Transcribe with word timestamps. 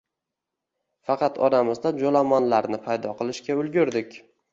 Faqat 1.09 1.35
oramizda 1.47 1.91
joʻlomonlarni 2.03 2.79
paydo 2.87 3.13
qilishga 3.21 3.59
ulgurdik. 3.65 4.19